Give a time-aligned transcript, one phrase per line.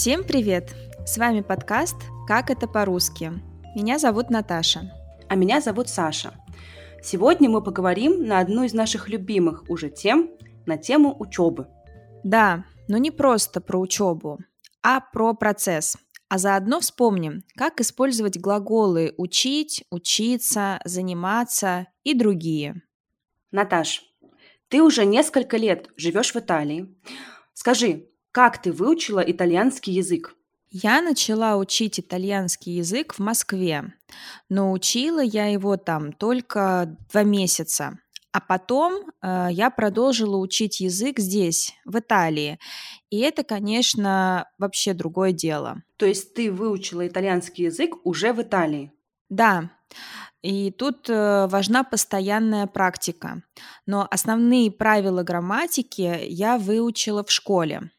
[0.00, 0.76] Всем привет!
[1.04, 1.96] С вами подкаст
[2.28, 3.32] «Как это по-русски».
[3.74, 4.92] Меня зовут Наташа.
[5.28, 6.34] А меня зовут Саша.
[7.02, 10.30] Сегодня мы поговорим на одну из наших любимых уже тем,
[10.66, 11.66] на тему учебы.
[12.22, 14.38] Да, но не просто про учебу,
[14.84, 15.96] а про процесс.
[16.28, 22.82] А заодно вспомним, как использовать глаголы «учить», «учиться», «заниматься» и другие.
[23.50, 24.04] Наташ,
[24.68, 26.86] ты уже несколько лет живешь в Италии.
[27.52, 28.06] Скажи,
[28.38, 30.36] как ты выучила итальянский язык?
[30.70, 33.92] Я начала учить итальянский язык в Москве,
[34.48, 37.98] но учила я его там только два месяца.
[38.30, 42.60] А потом э, я продолжила учить язык здесь, в Италии.
[43.10, 45.82] И это, конечно, вообще другое дело.
[45.96, 48.92] То есть ты выучила итальянский язык уже в Италии?
[49.28, 49.72] Да.
[50.42, 53.42] И тут э, важна постоянная практика.
[53.84, 57.90] Но основные правила грамматики я выучила в школе.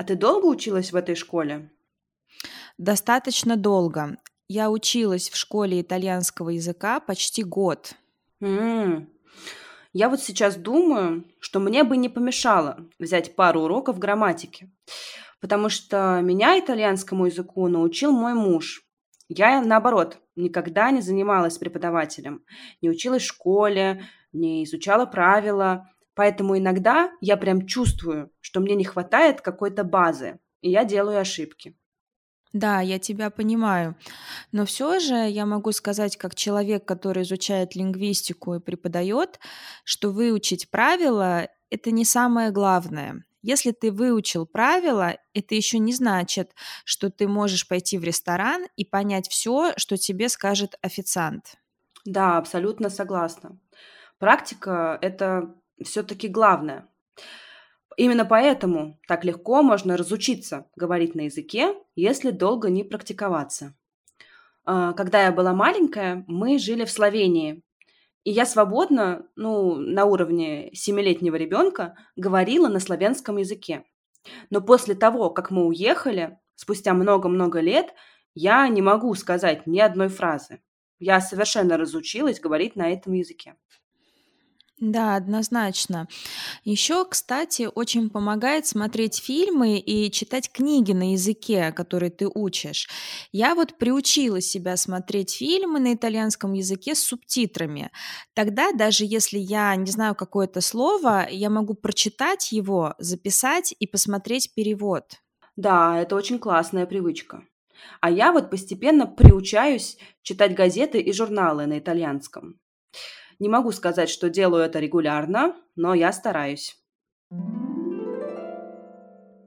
[0.00, 1.70] А ты долго училась в этой школе?
[2.78, 4.16] Достаточно долго.
[4.48, 7.92] Я училась в школе итальянского языка почти год.
[8.40, 9.10] М,
[9.92, 14.70] Я вот сейчас думаю, что мне бы не помешало взять пару уроков грамматики,
[15.38, 18.82] потому что меня итальянскому языку научил мой муж.
[19.28, 22.42] Я, наоборот, никогда не занималась преподавателем,
[22.80, 28.84] не училась в школе, не изучала правила, поэтому иногда я прям чувствую, что мне не
[28.84, 31.76] хватает какой-то базы, и я делаю ошибки.
[32.52, 33.96] Да, я тебя понимаю.
[34.50, 39.38] Но все же я могу сказать, как человек, который изучает лингвистику и преподает,
[39.84, 43.24] что выучить правила– это не самое главное.
[43.42, 46.52] Если ты выучил правила, это еще не значит,
[46.84, 51.54] что ты можешь пойти в ресторан и понять все, что тебе скажет официант.
[52.04, 53.58] Да, абсолютно согласна.
[54.18, 56.88] Практика– это все-таки главное.
[57.96, 63.74] Именно поэтому так легко можно разучиться говорить на языке, если долго не практиковаться.
[64.64, 67.62] А, Когда я была маленькая, мы жили в Словении.
[68.24, 73.84] И я свободно, ну, на уровне семилетнего ребенка, говорила на славянском языке.
[74.50, 77.94] Но после того, как мы уехали, спустя много-много лет,
[78.34, 80.60] я не могу сказать ни одной фразы.
[80.98, 83.56] Я совершенно разучилась говорить на этом языке.
[84.80, 86.08] Да, однозначно.
[86.64, 92.88] Еще, кстати, очень помогает смотреть фильмы и читать книги на языке, который ты учишь.
[93.30, 97.90] Я вот приучила себя смотреть фильмы на итальянском языке с субтитрами.
[98.32, 104.54] Тогда, даже если я не знаю какое-то слово, я могу прочитать его, записать и посмотреть
[104.54, 105.04] перевод.
[105.56, 107.44] Да, это очень классная привычка.
[108.00, 112.58] А я вот постепенно приучаюсь читать газеты и журналы на итальянском.
[113.40, 116.76] Не могу сказать, что делаю это регулярно, но я стараюсь.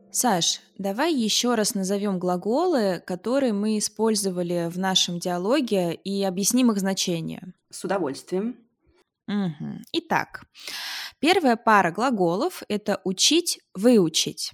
[0.09, 6.80] Саш, давай еще раз назовем глаголы, которые мы использовали в нашем диалоге и объясним их
[6.80, 7.54] значение.
[7.70, 8.58] С удовольствием.
[9.28, 9.84] Мгм.
[9.94, 10.44] Итак,
[11.20, 14.54] первая пара глаголов– это учить, выучить.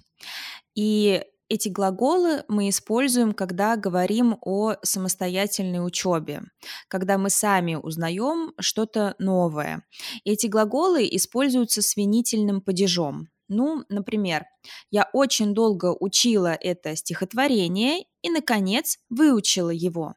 [0.74, 6.42] И эти глаголы мы используем, когда говорим о самостоятельной учебе,
[6.88, 9.82] когда мы сами узнаем что-то новое.
[10.24, 13.28] Эти глаголы используются с винительным падежом.
[13.48, 14.44] Ну, например,
[14.92, 20.14] я очень долго учила это стихотворение и, наконец, выучила его.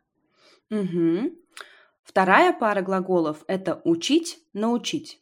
[0.70, 1.32] Мгм.
[2.04, 5.20] Вторая пара глаголов– это учить, научить.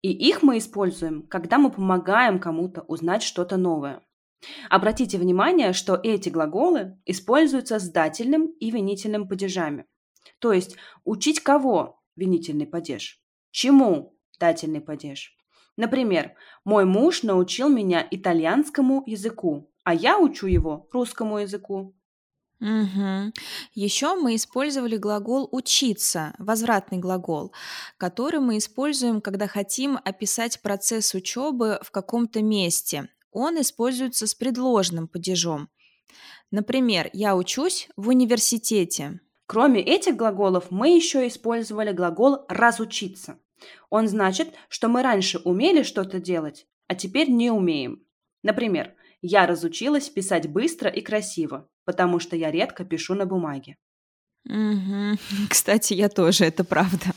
[0.00, 4.00] И их мы используем, когда мы помогаем кому-то узнать что-то новое.
[4.68, 9.86] Обратите внимание, что эти глаголы используются с дательным и винительным падежами.
[10.38, 13.20] То есть учить кого винительный падеж?
[13.50, 15.36] Чему дательный падеж?
[15.76, 16.34] Например,
[16.64, 21.94] мой муж научил меня итальянскому языку, а я учу его русскому языку.
[22.60, 23.32] Мгм.
[23.72, 27.52] Еще мы использовали глагол учиться, возвратный глагол,
[27.96, 33.08] который мы используем, когда хотим описать процесс учебы в каком-то месте.
[33.32, 35.68] Он используется с предложным падежом.
[36.50, 39.20] Например, я учусь в университете.
[39.46, 43.38] Кроме этих глаголов мы еще использовали глагол разучиться.
[43.88, 48.04] Он значит, что мы раньше умели что-то делать, а теперь не умеем.
[48.42, 53.76] Например, я разучилась писать быстро и красиво, потому что я редко пишу на бумаге.
[54.44, 55.18] Мгм.
[55.50, 57.12] Кстати, я тоже, это правда.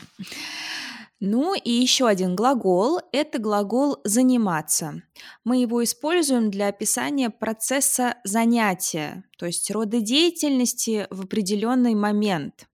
[1.20, 5.02] Ну и еще один глагол– это глагол «заниматься».
[5.44, 12.66] Мы его используем для описания процесса занятия, то есть рода деятельности в определенный момент.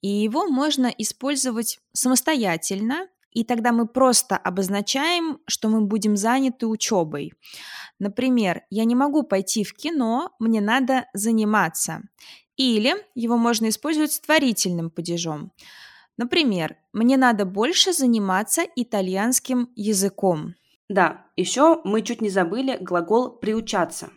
[0.00, 7.32] И его можно использовать самостоятельно, и тогда мы просто обозначаем, что мы будем заняты учебой.
[7.98, 12.02] Например, я не могу пойти в кино, мне надо заниматься.
[12.56, 15.52] Или его можно использовать с творительным падежом.
[16.22, 20.54] Например, мне надо больше заниматься итальянским языком.
[20.88, 24.10] Да, еще мы чуть не забыли глагол «приучаться».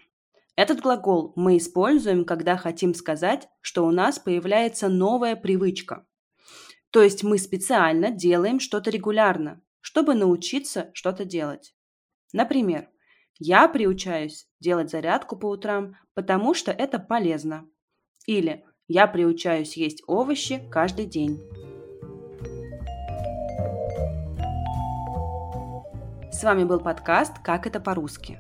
[0.55, 6.05] Этот глагол мы используем, когда хотим сказать, что у нас появляется новая привычка.
[6.91, 11.73] То есть мы специально делаем что-то регулярно, чтобы научиться что-то делать.
[12.33, 12.87] Например,
[13.39, 17.67] я приучаюсь делать зарядку по утрам, потому что это полезно.
[18.27, 21.41] Или я приучаюсь есть овощи каждый день.
[26.35, 28.39] С вами был подкаст «Как это по-русски».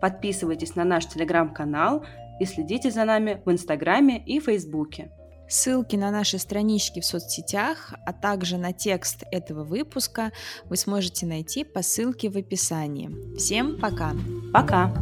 [0.00, 2.04] Подписывайтесь на наш телеграм-канал
[2.40, 5.12] и следите за нами в Инстаграме и Фейсбуке.
[5.48, 10.32] Ссылки на наши странички в соцсетях, а также на текст этого выпуска
[10.64, 13.12] вы сможете найти по ссылке в описании.
[13.36, 14.12] Всем пока!
[14.52, 14.92] Пока!